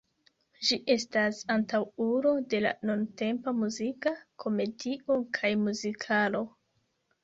[0.69, 6.49] Ĝi estas antaŭulo de la nuntempa muzika komedio kaj muzikalo.